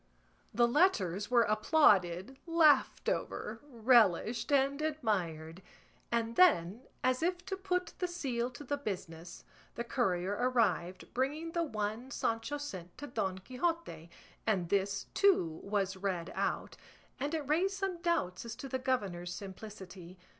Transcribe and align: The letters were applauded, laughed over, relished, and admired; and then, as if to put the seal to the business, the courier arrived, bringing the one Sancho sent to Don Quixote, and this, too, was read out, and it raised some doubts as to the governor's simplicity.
The 0.51 0.67
letters 0.67 1.29
were 1.29 1.43
applauded, 1.43 2.39
laughed 2.47 3.07
over, 3.07 3.61
relished, 3.69 4.51
and 4.51 4.81
admired; 4.81 5.61
and 6.11 6.35
then, 6.35 6.81
as 7.03 7.21
if 7.21 7.45
to 7.45 7.55
put 7.55 7.93
the 7.99 8.07
seal 8.07 8.49
to 8.49 8.63
the 8.63 8.77
business, 8.79 9.43
the 9.75 9.83
courier 9.83 10.31
arrived, 10.31 11.13
bringing 11.13 11.51
the 11.51 11.61
one 11.61 12.09
Sancho 12.09 12.57
sent 12.57 12.97
to 12.97 13.05
Don 13.05 13.37
Quixote, 13.37 14.09
and 14.47 14.69
this, 14.69 15.05
too, 15.13 15.59
was 15.61 15.95
read 15.95 16.31
out, 16.33 16.77
and 17.19 17.35
it 17.35 17.47
raised 17.47 17.77
some 17.77 18.01
doubts 18.01 18.43
as 18.43 18.55
to 18.55 18.67
the 18.67 18.79
governor's 18.79 19.31
simplicity. 19.31 20.17